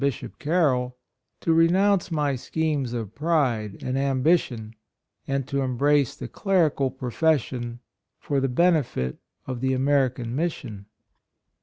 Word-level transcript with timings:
Bishop 0.01 0.39
Carroll, 0.39 0.97
to 1.41 1.53
re 1.53 1.67
nounce 1.67 2.09
my 2.09 2.35
schemes 2.35 2.91
of 2.93 3.13
pride 3.13 3.83
and 3.83 3.99
ambition 3.99 4.73
and 5.27 5.47
to 5.47 5.61
embrace 5.61 6.15
the 6.15 6.27
cleri 6.27 6.75
cal 6.75 6.89
profession 6.89 7.81
for 8.17 8.39
the 8.39 8.49
benefit 8.49 9.19
of 9.45 9.61
the 9.61 9.73
American 9.73 10.35
Mission." 10.35 10.87